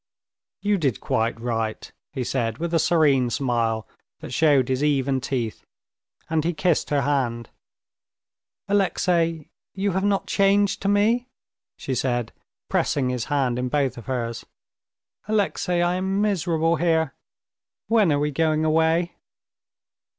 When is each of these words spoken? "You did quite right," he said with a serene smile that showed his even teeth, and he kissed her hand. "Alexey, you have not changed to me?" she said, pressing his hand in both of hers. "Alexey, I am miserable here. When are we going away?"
"You 0.63 0.79
did 0.79 0.99
quite 0.99 1.39
right," 1.39 1.91
he 2.11 2.23
said 2.23 2.57
with 2.57 2.73
a 2.73 2.79
serene 2.79 3.29
smile 3.29 3.87
that 4.19 4.33
showed 4.33 4.67
his 4.67 4.83
even 4.83 5.21
teeth, 5.21 5.63
and 6.27 6.43
he 6.43 6.53
kissed 6.55 6.89
her 6.89 7.01
hand. 7.01 7.51
"Alexey, 8.67 9.51
you 9.75 9.91
have 9.91 10.03
not 10.03 10.25
changed 10.25 10.81
to 10.81 10.87
me?" 10.87 11.27
she 11.77 11.93
said, 11.93 12.33
pressing 12.67 13.09
his 13.09 13.25
hand 13.25 13.59
in 13.59 13.69
both 13.69 13.95
of 13.95 14.07
hers. 14.07 14.43
"Alexey, 15.27 15.83
I 15.83 15.93
am 15.97 16.19
miserable 16.19 16.77
here. 16.77 17.13
When 17.87 18.11
are 18.11 18.17
we 18.19 18.31
going 18.31 18.65
away?" 18.65 19.13